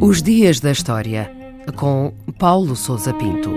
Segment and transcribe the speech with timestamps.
[0.00, 1.30] Os Dias da História,
[1.76, 3.50] com Paulo Souza Pinto.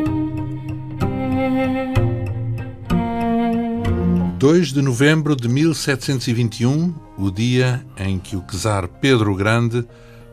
[4.38, 9.83] 2 de novembro de 1721, o dia em que o czar Pedro o Grande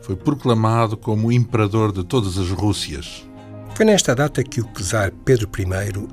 [0.01, 3.27] foi proclamado como imperador de todas as Rússias.
[3.73, 5.65] Foi nesta data que o czar Pedro I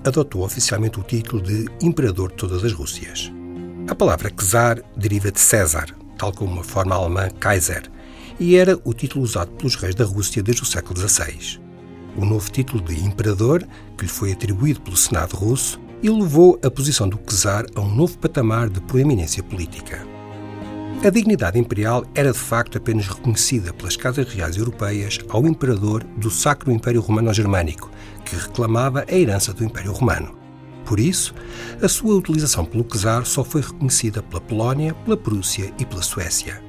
[0.03, 3.31] adotou oficialmente o título de Imperador de todas as Rússias.
[3.91, 7.91] A palavra czar deriva de César, tal como a forma alemã Kaiser,
[8.39, 11.61] e era o título usado pelos reis da Rússia desde o século XVI.
[12.17, 13.67] O novo título de imperador,
[13.99, 18.17] que lhe foi atribuído pelo Senado russo, elevou a posição do czar a um novo
[18.17, 20.07] patamar de proeminência política.
[21.03, 26.31] A dignidade imperial era de facto apenas reconhecida pelas casas reais europeias ao imperador do
[26.31, 27.91] Sacro Império Romano-Germânico,
[28.25, 30.40] que reclamava a herança do Império Romano.
[30.85, 31.35] Por isso,
[31.83, 36.63] a sua utilização pelo czar só foi reconhecida pela Polónia, pela Prússia e pela Suécia.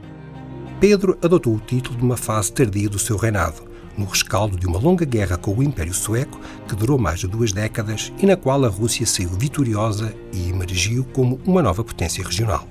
[0.80, 4.80] Pedro adotou o título de uma fase tardia do seu reinado, no rescaldo de uma
[4.80, 8.64] longa guerra com o Império Sueco que durou mais de duas décadas e na qual
[8.66, 12.68] a Rússia saiu vitoriosa e emergiu como uma nova potência regional.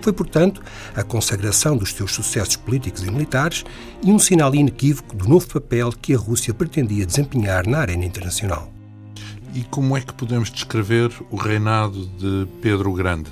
[0.00, 0.62] Foi, portanto,
[0.94, 3.64] a consagração dos seus sucessos políticos e militares
[4.02, 8.77] e um sinal inequívoco do novo papel que a Rússia pretendia desempenhar na arena internacional.
[9.58, 13.28] E como é que podemos descrever o reinado de Pedro o Grande?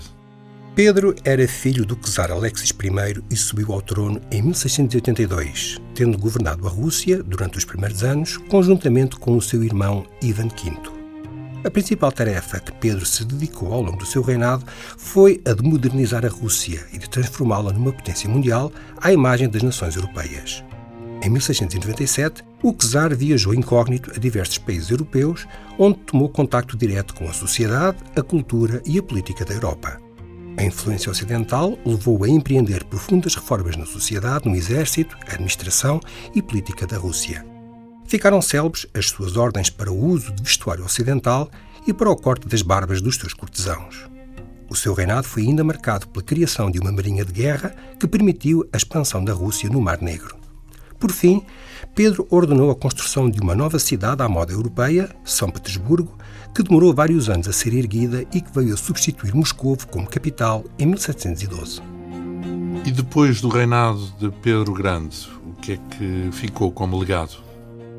[0.75, 6.67] Pedro era filho do czar Alexis I e subiu ao trono em 1682, tendo governado
[6.67, 10.77] a Rússia durante os primeiros anos, conjuntamente com o seu irmão Ivan V.
[11.65, 14.65] A principal tarefa que Pedro se dedicou ao longo do seu reinado
[14.99, 19.63] foi a de modernizar a Rússia e de transformá-la numa potência mundial à imagem das
[19.63, 20.65] nações europeias.
[21.23, 25.47] Em 1697, o czar viajou incógnito a diversos países europeus,
[25.79, 30.01] onde tomou contacto direto com a sociedade, a cultura e a política da Europa.
[30.59, 36.01] A influência ocidental levou a empreender profundas reformas na sociedade, no exército, administração
[36.34, 37.44] e política da Rússia.
[38.06, 41.50] Ficaram célebres as suas ordens para o uso de vestuário ocidental
[41.87, 44.09] e para o corte das barbas dos seus cortesãos.
[44.69, 48.67] O seu reinado foi ainda marcado pela criação de uma marinha de guerra que permitiu
[48.73, 50.46] a expansão da Rússia no Mar Negro.
[50.99, 51.43] Por fim,
[51.95, 56.17] Pedro ordenou a construção de uma nova cidade à moda europeia, São Petersburgo,
[56.55, 60.65] que demorou vários anos a ser erguida e que veio a substituir Moscou como capital
[60.79, 61.81] em 1712.
[62.85, 67.37] E depois do reinado de Pedro Grande, o que é que ficou como legado?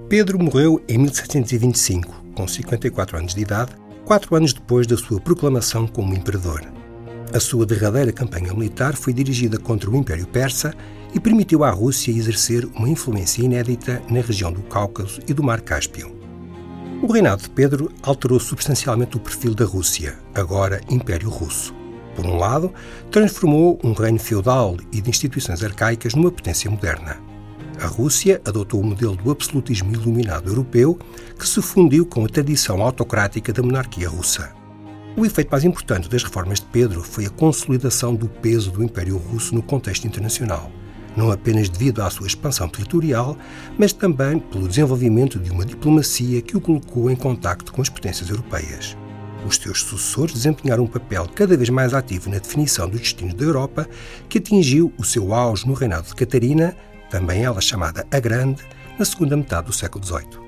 [0.09, 3.71] Pedro morreu em 1725, com 54 anos de idade,
[4.05, 6.61] quatro anos depois da sua proclamação como imperador.
[7.33, 10.73] A sua derradeira campanha militar foi dirigida contra o Império Persa
[11.13, 15.59] e permitiu à Rússia exercer uma influência inédita na região do Cáucaso e do Mar
[15.61, 16.15] Cáspio.
[17.01, 21.75] O reinado de Pedro alterou substancialmente o perfil da Rússia, agora Império Russo.
[22.15, 22.73] Por um lado,
[23.11, 27.17] transformou um reino feudal e de instituições arcaicas numa potência moderna.
[27.79, 30.97] A Rússia adotou o modelo do absolutismo iluminado europeu,
[31.37, 34.56] que se fundiu com a tradição autocrática da monarquia russa.
[35.17, 39.17] O efeito mais importante das reformas de Pedro foi a consolidação do peso do Império
[39.17, 40.71] Russo no contexto internacional
[41.17, 43.35] não apenas devido à sua expansão territorial,
[43.77, 48.29] mas também pelo desenvolvimento de uma diplomacia que o colocou em contacto com as potências
[48.29, 48.95] europeias.
[49.45, 53.43] Os seus sucessores desempenharam um papel cada vez mais ativo na definição dos destinos da
[53.43, 53.89] Europa,
[54.29, 56.75] que atingiu o seu auge no reinado de Catarina,
[57.09, 58.61] também ela chamada a Grande,
[58.99, 60.46] na segunda metade do século XVIII.